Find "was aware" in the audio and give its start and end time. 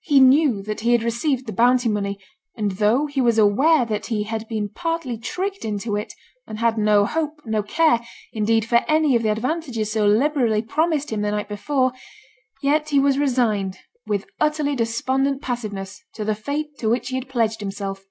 3.20-3.84